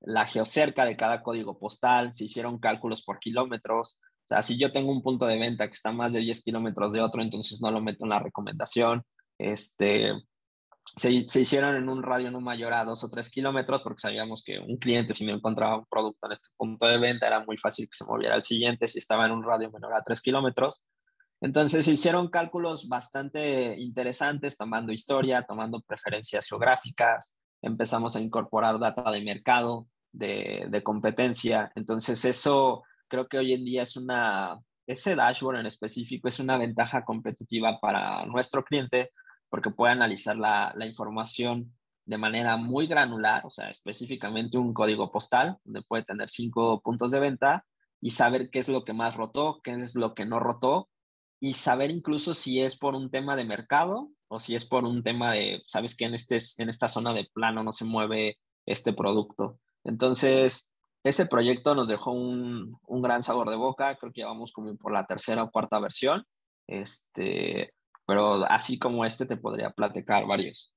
[0.00, 3.98] la geocerca de cada código postal, se hicieron cálculos por kilómetros.
[4.24, 6.92] O sea, si yo tengo un punto de venta que está más de 10 kilómetros
[6.92, 9.04] de otro, entonces no lo meto en la recomendación.
[9.38, 10.12] Este,
[10.94, 14.58] se, hicieron en un radio no mayor a dos o tres kilómetros porque sabíamos que
[14.58, 17.86] un cliente si no encontraba un producto en este punto de venta era muy fácil
[17.86, 20.82] que se moviera al siguiente si estaba en un radio menor a tres kilómetros.
[21.40, 29.10] Entonces se hicieron cálculos bastante interesantes tomando historia, tomando preferencias geográficas, empezamos a incorporar data
[29.10, 31.70] de mercado, de, de competencia.
[31.74, 36.56] Entonces eso creo que hoy en día es una, ese dashboard en específico es una
[36.56, 39.10] ventaja competitiva para nuestro cliente
[39.56, 41.72] porque puede analizar la, información
[42.04, 47.10] de manera muy granular, o sea, específicamente un código postal, donde puede tener cinco puntos
[47.10, 47.64] de venta
[48.02, 50.90] y saber qué es lo que más rotó, qué es lo que no rotó,
[51.40, 55.02] y saber incluso si es por un tema de mercado o si es por un
[55.02, 58.92] tema de, sabes que en, este, en esta zona de plano no se mueve este
[58.92, 59.58] producto.
[59.84, 60.70] Entonces,
[61.02, 64.76] ese proyecto nos dejó un, un gran sabor de boca, creo que ya vamos como
[64.76, 66.26] por la tercera o cuarta versión.
[66.66, 67.72] Este,
[68.06, 70.74] pero así como este te podría platicar varios.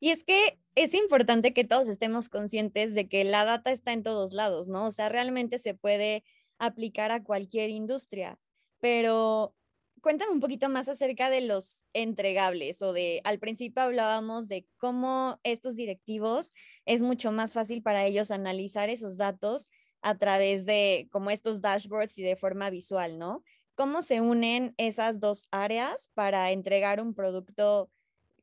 [0.00, 4.02] Y es que es importante que todos estemos conscientes de que la data está en
[4.02, 4.86] todos lados, ¿no?
[4.86, 6.24] O sea, realmente se puede
[6.58, 8.38] aplicar a cualquier industria,
[8.80, 9.54] pero
[10.00, 15.38] cuéntame un poquito más acerca de los entregables o de, al principio hablábamos de cómo
[15.42, 16.54] estos directivos
[16.86, 19.68] es mucho más fácil para ellos analizar esos datos
[20.02, 23.42] a través de como estos dashboards y de forma visual, ¿no?
[23.80, 27.90] ¿Cómo se unen esas dos áreas para entregar un producto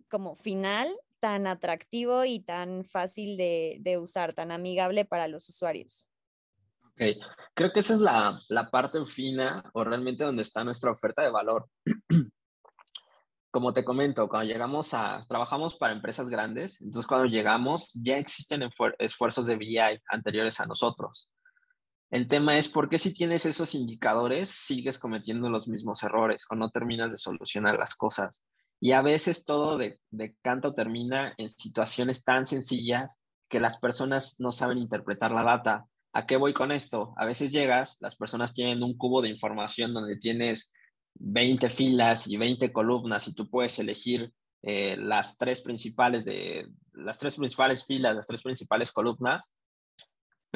[0.10, 6.10] como final tan atractivo y tan fácil de, usar, tan amigable para los usuarios?
[6.86, 7.24] Ok,
[7.54, 11.30] creo que esa es la, la parte fina o realmente donde está nuestra oferta de
[11.30, 11.70] valor.
[13.52, 18.68] Como te comento, cuando llegamos a, trabajamos para empresas grandes, entonces cuando llegamos ya existen
[18.98, 21.30] esfuerzos de BI anteriores a nosotros.
[22.10, 26.56] El tema es por qué si tienes esos indicadores sigues cometiendo los mismos errores o
[26.56, 28.46] no terminas de solucionar las cosas.
[28.80, 34.40] Y a veces todo de, de canto termina en situaciones tan sencillas que las personas
[34.40, 35.86] no saben interpretar la data.
[36.14, 37.14] ¿A qué voy con esto?
[37.18, 40.74] A veces llegas, las personas tienen un cubo de información donde tienes
[41.16, 44.32] 20 filas y 20 columnas y tú puedes elegir
[44.64, 49.54] eh, las tres principales de las tres principales filas, las tres principales columnas,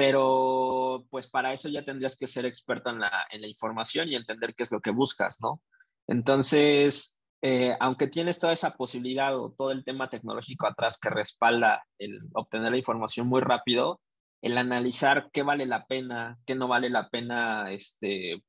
[0.02, 4.64] pero pues para eso ya tendrías que ser experto en la, información y entender qué
[4.64, 5.62] es lo que buscas, ¿no?
[6.08, 11.86] Entonces, eh, aunque tienes toda esa posibilidad o todo el tema tecnológico atrás que respalda
[12.00, 14.02] el obtener la información muy rápido,
[14.42, 18.42] el analizar qué vale la pena, qué no vale la pena este,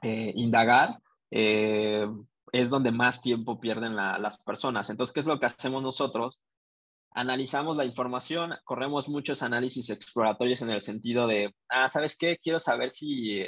[0.00, 0.98] eh, indagar,
[1.30, 2.08] eh,
[2.52, 4.88] es donde más tiempo pierden las personas.
[4.88, 6.40] Entonces, ¿qué es lo que hacemos nosotros?
[7.12, 12.38] Analizamos la información, corremos muchos análisis exploratorios en el sentido de, ah, ¿sabes qué?
[12.38, 13.46] Quiero saber si,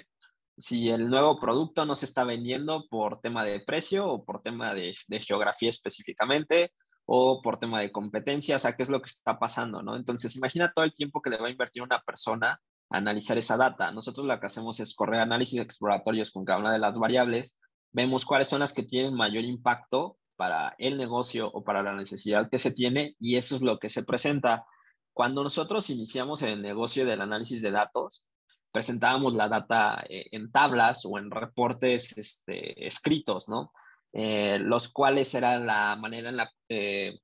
[0.56, 4.74] si el nuevo producto no se está vendiendo por tema de precio o por tema
[4.74, 6.72] de, de geografía específicamente
[7.04, 9.96] o por tema de competencia, o sea, qué es lo que está pasando, ¿no?
[9.96, 13.56] Entonces, imagina todo el tiempo que le va a invertir una persona a analizar esa
[13.56, 13.92] data.
[13.92, 17.58] Nosotros lo que hacemos es correr análisis exploratorios con cada una de las variables
[17.92, 22.48] vemos cuáles son las que tienen mayor impacto para el negocio o para la necesidad
[22.50, 24.66] que se tiene y eso es lo que se presenta.
[25.12, 28.24] Cuando nosotros iniciamos el negocio del análisis de datos,
[28.72, 33.72] presentábamos la data eh, en tablas o en reportes este, escritos, ¿no?
[34.14, 37.18] Eh, los cuales era la manera en la, eh,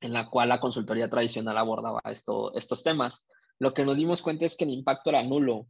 [0.00, 3.28] en la cual la consultoría tradicional abordaba esto, estos temas.
[3.58, 5.66] Lo que nos dimos cuenta es que el impacto era nulo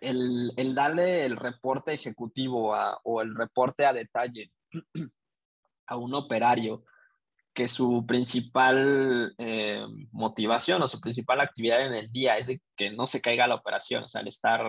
[0.00, 2.74] el, darle el reporte ejecutivo
[3.04, 4.50] o el reporte a detalle
[5.86, 6.84] a un operario
[7.54, 13.06] que su principal eh, motivación o su principal actividad en el día es que no
[13.06, 14.60] se caiga la operación, o sea, el estar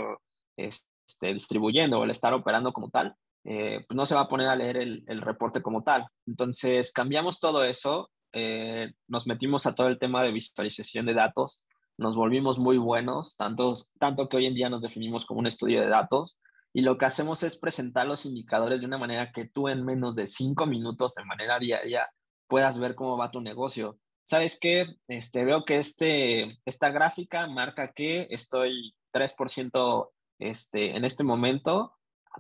[0.56, 4.48] este, distribuyendo o el estar operando como tal, eh, pues no se va a poner
[4.48, 6.08] a leer el, reporte como tal.
[6.28, 11.66] Entonces, cambiamos todo eso, eh, nos metimos a todo el tema de visualización de datos,
[11.98, 15.82] nos volvimos muy buenos, tanto, tanto que hoy en día nos definimos como un estudio
[15.82, 16.40] de datos
[16.76, 20.14] y lo que hacemos es presentar los indicadores de una manera que tú en menos
[20.14, 22.12] de cinco minutos de manera diaria
[22.50, 23.98] puedas ver cómo va tu negocio.
[24.26, 24.86] ¿Sabes qué?
[25.08, 30.10] Este, veo que este, esta gráfica marca que estoy 3%
[30.40, 31.94] este, en este momento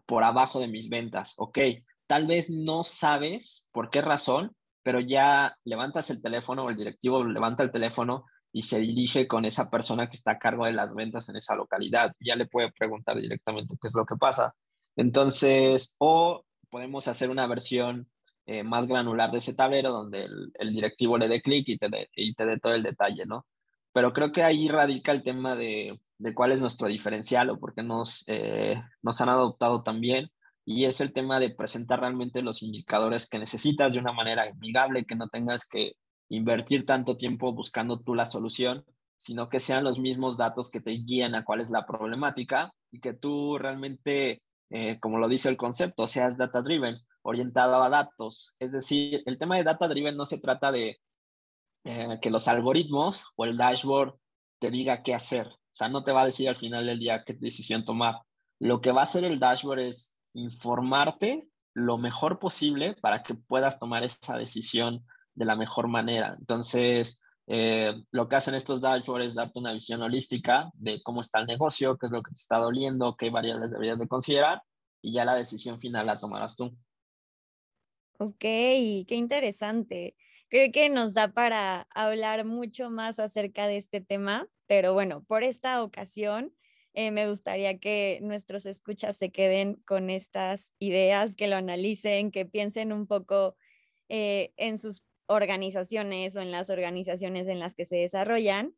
[0.06, 1.36] por abajo de mis ventas.
[1.38, 1.60] Ok,
[2.06, 7.24] tal vez no sabes por qué razón, pero ya levantas el teléfono o el directivo
[7.24, 10.95] levanta el teléfono y se dirige con esa persona que está a cargo de las
[10.95, 12.13] ventas en esa localidad.
[12.21, 14.55] Ya le puede preguntar directamente qué es lo que pasa.
[14.95, 18.07] Entonces, o podemos hacer una versión
[18.45, 22.59] eh, más granular de ese tablero donde el, directivo le dé clic y te dé
[22.61, 23.45] todo el detalle, ¿no?
[23.91, 27.73] Pero creo que ahí radica el tema de, de cuál es nuestro diferencial o por
[27.73, 30.29] qué nos, eh, nos han adoptado también.
[30.63, 35.03] Y es el tema de presentar realmente los indicadores que necesitas de una manera amigable,
[35.03, 35.95] que no tengas que
[36.29, 38.85] invertir tanto tiempo buscando tú la solución,
[39.17, 42.99] sino que sean los mismos datos que te guían a cuál es la problemática y
[42.99, 48.55] que tú realmente, eh, como lo dice el concepto, seas data driven, orientado a datos.
[48.59, 50.97] Es decir, el tema de data driven no se trata de
[51.83, 54.15] eh, que los algoritmos o el dashboard
[54.59, 55.47] te diga qué hacer.
[55.47, 58.21] O sea, no te va a decir al final del día qué decisión tomar.
[58.59, 63.79] Lo que va a hacer el dashboard es informarte lo mejor posible para que puedas
[63.79, 65.05] tomar esa decisión
[65.36, 66.36] de la mejor manera.
[66.39, 71.39] Entonces, eh, lo que hacen estos dashboards es darte una visión holística de cómo está
[71.39, 74.62] el negocio, qué es lo que te está doliendo, qué variables deberías de considerar
[75.02, 76.76] y ya la decisión final la tomarás tú.
[78.17, 80.15] Ok, qué interesante.
[80.48, 85.43] Creo que nos da para hablar mucho más acerca de este tema, pero bueno, por
[85.43, 86.54] esta ocasión
[86.93, 92.45] eh, me gustaría que nuestros escuchas se queden con estas ideas, que lo analicen, que
[92.45, 93.58] piensen un poco
[94.08, 98.75] eh, en sus organizaciones o en las organizaciones en las que se desarrollan.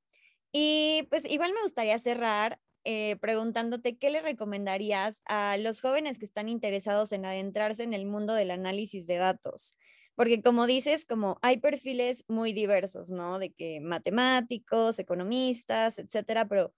[0.52, 6.26] Y pues igual me gustaría cerrar eh, preguntándote qué le recomendarías a los jóvenes que
[6.26, 9.78] están interesados en adentrarse en el mundo del análisis de datos.
[10.16, 13.40] Porque como dices, como hay perfiles muy diversos, ¿no?
[13.40, 16.74] De que matemáticos, economistas, etcétera, pero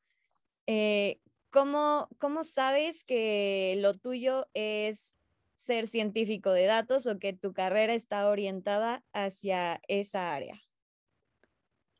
[0.67, 1.19] eh,
[1.51, 5.15] ¿cómo, ¿cómo sabes que lo tuyo es
[5.59, 10.59] ser científico de datos o que tu carrera está orientada hacia esa área?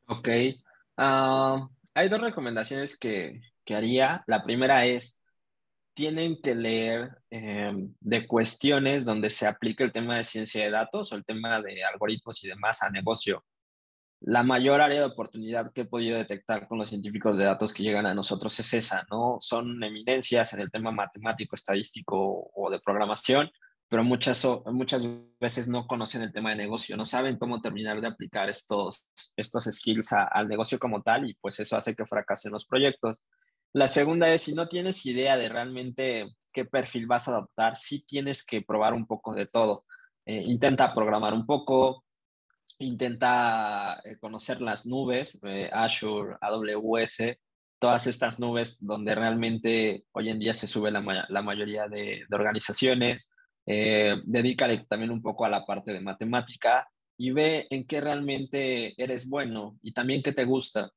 [0.06, 0.28] Ok.
[0.96, 4.24] Ah, hay dos recomendaciones que, que, haría.
[4.26, 5.22] La primera es,
[5.94, 11.12] tienen que leer em, de cuestiones donde se aplique el tema de ciencia de datos
[11.12, 13.44] o el tema de algoritmos y demás a negocio.
[14.20, 17.82] La mayor área de oportunidad que he podido detectar con los científicos de datos que
[17.82, 19.38] llegan a nosotros es esa, ¿no?
[19.40, 23.50] Son eminencias en el tema matemático, estadístico o de programación,
[23.88, 25.06] pero muchas, muchas
[25.40, 29.64] veces no conocen el tema de negocio, no saben cómo terminar de aplicar estos, estos
[29.64, 33.22] skills al negocio como tal y pues eso hace que fracasen los proyectos.
[33.72, 38.04] La segunda es, si no tienes idea de realmente qué perfil vas a adoptar, sí
[38.06, 39.84] tienes que probar un poco de todo.
[40.26, 42.04] Eh, intenta programar un poco,
[42.78, 47.38] intenta eh, conocer las nubes, eh, Azure, AWS,
[47.78, 51.00] todas estas nubes donde realmente hoy en día se sube la,
[51.42, 53.32] mayoría de, organizaciones.
[53.66, 59.28] dedícale también un poco a la parte de matemática y ve en qué realmente eres
[59.28, 60.90] bueno y también qué te gusta.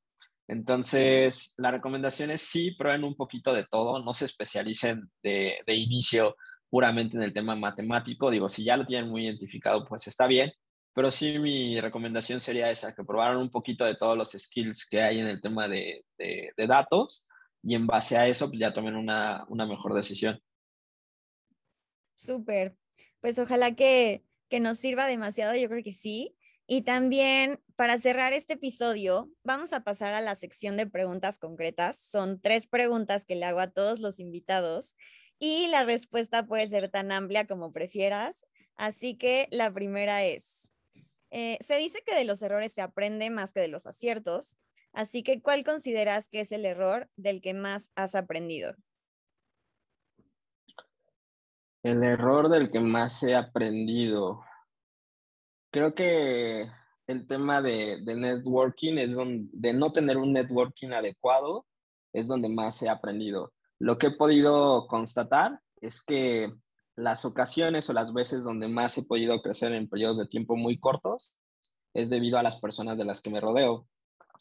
[0.48, 5.76] Entonces, la recomendación es sí, prueben un poquito de todo, no se especialicen de, de
[5.76, 6.36] inicio
[6.70, 8.32] puramente en el tema matemático.
[8.32, 10.52] Digo, si ya lo tienen muy identificado, pues está bien.
[10.94, 15.02] Pero sí, mi recomendación sería esa, que probaran un poquito de todos los skills que
[15.02, 17.28] hay en el tema de, de, datos
[17.64, 20.40] y en base a eso, pues ya tomen una, una mejor decisión.
[22.16, 22.76] Súper.
[23.22, 26.36] Pues ojalá que, que nos sirva demasiado, yo creo que sí.
[26.68, 31.98] Y también para cerrar este episodio, vamos a pasar a la sección de preguntas concretas.
[31.98, 34.96] Son tres preguntas que le hago a todos los invitados
[35.40, 38.46] y la respuesta puede ser tan amplia como prefieras.
[38.76, 40.73] Así que la primera es,
[41.36, 44.56] eh, se dice que de los errores se aprende más que de los aciertos,
[44.94, 48.76] así que ¿cuál consideras que es el error del que más has aprendido?
[51.82, 54.44] El error del que más he aprendido.
[55.72, 56.70] Creo que
[57.08, 61.66] el tema de, networking es donde, de no tener un networking adecuado,
[62.14, 63.54] es donde más he aprendido.
[63.80, 66.54] Lo que he podido constatar es que
[66.96, 70.80] las ocasiones o las veces donde más he podido crecer en periodos de tiempo muy
[70.80, 71.36] cortos
[71.94, 73.88] es debido a las personas de las que me rodeo.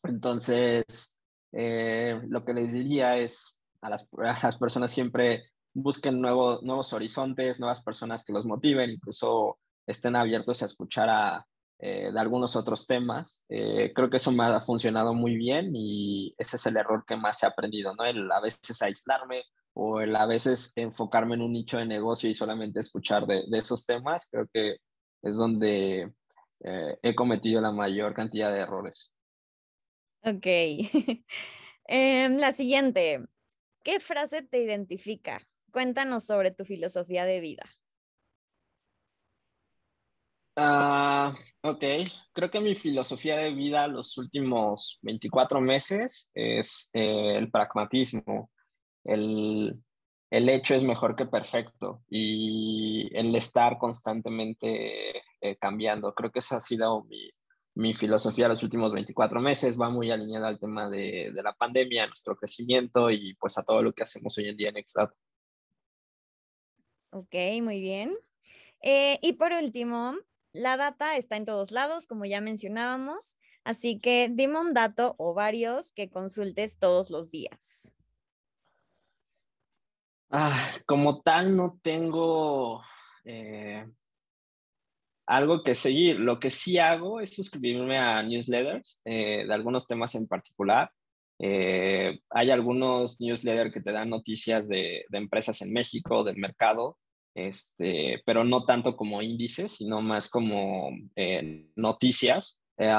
[0.02, 1.18] Entonces,
[1.52, 4.08] eh, lo que les diría es a las,
[4.42, 5.44] las personas siempre
[5.74, 11.46] busquen nuevos horizontes, nuevas personas que los motiven, incluso estén abiertos a escuchar a,
[11.78, 13.44] eh, de algunos otros temas.
[13.48, 17.16] Eh, creo que eso me ha funcionado muy bien y ese es el error que
[17.16, 18.04] más he aprendido, ¿no?
[18.04, 19.42] El a veces aislarme
[19.74, 23.86] o el a veces enfocarme en un nicho de negocio y solamente escuchar de, esos
[23.86, 24.76] temas, creo que
[25.22, 26.12] es donde
[26.60, 29.12] eh, he cometido la mayor cantidad de errores.
[30.24, 30.46] Ok.
[31.84, 33.26] Em, la siguiente,
[33.82, 35.46] ¿qué frase te identifica?
[35.72, 37.64] Cuéntanos sobre tu filosofía de vida.
[40.54, 41.82] Ah, ok,
[42.32, 48.50] creo que mi filosofía de vida los últimos 24 meses es eh, el pragmatismo.
[49.04, 49.82] El,
[50.30, 56.14] el, hecho es mejor que perfecto y el estar constantemente eh, cambiando.
[56.14, 57.30] Creo que esa ha sido mi,
[57.74, 59.80] mi, filosofía los últimos 24 meses.
[59.80, 63.82] Va muy alineada al tema de, de, la pandemia, nuestro crecimiento y pues a todo
[63.82, 65.10] lo que hacemos hoy en día en Exat.
[67.10, 68.16] Ok, muy bien.
[68.80, 70.14] Eh, y por último,
[70.52, 75.34] la data está en todos lados, como ya mencionábamos, así que dime un dato o
[75.34, 77.94] varios que consultes todos los días.
[80.34, 82.82] Ah, como tal, no tengo
[83.24, 83.84] eh,
[85.26, 86.18] algo que seguir.
[86.18, 90.90] Lo que sí hago es suscribirme a newsletters eh, de algunos temas en particular.
[91.38, 96.96] Eh, hay algunos newsletters que te dan noticias de, de empresas en México, del mercado,
[97.34, 102.62] este, pero no tanto como índices, sino más como eh, noticias.
[102.78, 102.90] Eh,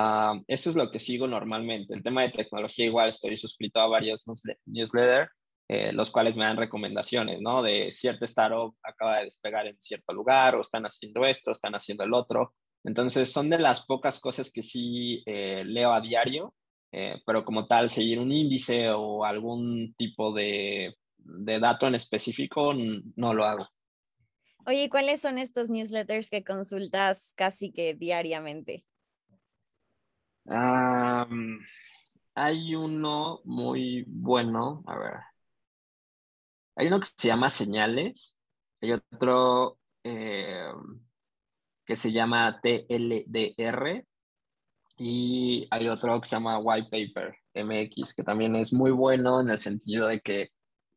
[0.48, 1.96] eso es lo que sigo normalmente.
[1.96, 4.26] El tema de tecnología igual estoy suscrito a varios
[4.68, 5.32] newsletters,
[5.74, 7.64] eh, los cuales me dan recomendaciones, ¿no?
[7.64, 12.04] De cierta startup acaba de despegar en cierto lugar o están haciendo esto, están haciendo
[12.04, 12.54] el otro.
[12.84, 16.54] Entonces son de las pocas cosas que sí leo a diario,
[17.26, 23.34] pero como tal, seguir un índice o algún tipo de, de dato en específico no
[23.34, 23.68] lo hago.
[24.66, 28.86] Oye, ¿cuáles son estos newsletters que consultas casi que diariamente?
[32.36, 35.33] hay uno muy bueno, a ver.
[36.76, 38.38] Hay uno que se llama Señales,
[38.82, 40.72] hay otro eh,
[41.86, 44.06] que se llama TLDR
[44.98, 49.50] y hay otro que se llama White Paper MX, que también es muy bueno en
[49.50, 50.50] el sentido de que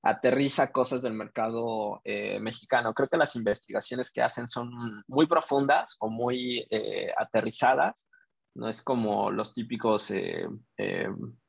[0.03, 2.95] aterriza cosas del mercado eh, mexicano.
[2.95, 4.71] Creo que las investigaciones que hacen son
[5.09, 8.09] muy profundas o muy eh, aterrizadas.
[8.55, 10.49] No es como los típicos eh,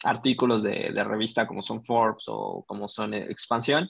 [0.03, 3.89] artículos de, revista como son Forbes o como son Expansión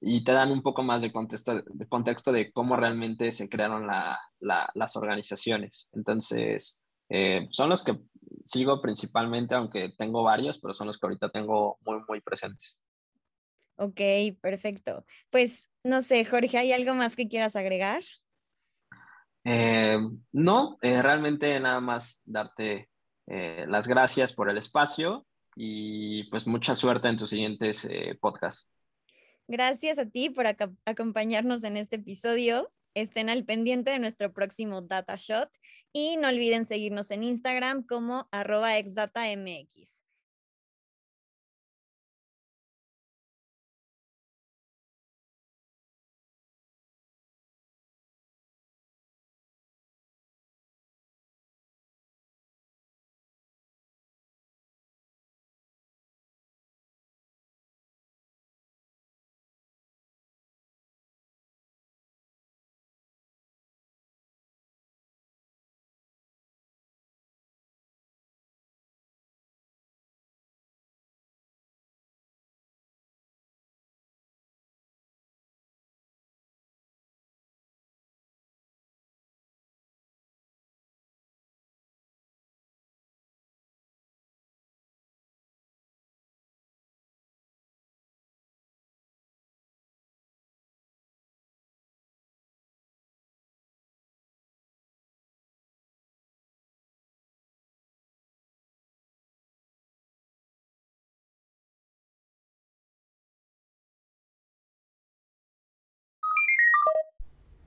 [0.00, 3.86] y te dan un poco más de contexto de, contexto de cómo realmente se crearon
[3.86, 5.88] las organizaciones.
[5.92, 6.82] Entonces,
[7.50, 7.98] son los que
[8.44, 12.80] sigo principalmente, aunque tengo varios, pero son los que ahorita tengo muy, muy presentes.
[13.76, 14.00] Ok,
[14.40, 15.04] perfecto.
[15.30, 18.02] Pues no sé, Jorge, ¿hay algo más que quieras agregar?
[19.44, 19.98] Eh,
[20.32, 22.90] no, eh, realmente nada más darte
[23.28, 25.26] las gracias por el espacio
[25.56, 27.88] y pues mucha suerte en tus siguientes
[28.20, 28.70] podcasts.
[29.48, 30.46] Gracias a ti por
[30.84, 32.72] acompañarnos en este episodio.
[32.94, 35.50] Estén al pendiente de nuestro próximo Data Shot
[35.92, 40.05] y no olviden seguirnos en Instagram como arroba exdatamx.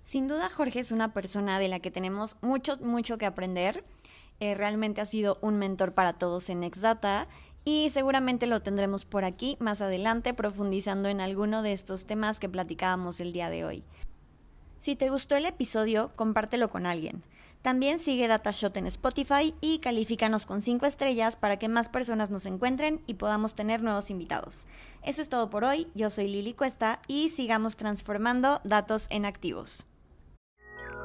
[0.09, 3.83] Sin duda Jorge es una persona de la que tenemos mucho, mucho que aprender.
[4.39, 7.27] Eh, realmente ha sido un mentor para todos en Exdata
[7.63, 12.49] y seguramente lo tendremos por aquí más adelante profundizando en alguno de estos temas que
[12.49, 13.83] platicábamos el día de hoy.
[14.79, 17.21] Si te gustó el episodio, compártelo con alguien.
[17.61, 22.47] También sigue DataShot en Spotify y califícanos con 5 estrellas para que más personas nos
[22.47, 24.65] encuentren y podamos tener nuevos invitados.
[25.03, 25.87] Eso es todo por hoy.
[25.93, 29.85] Yo soy Lili Cuesta y sigamos transformando datos en activos.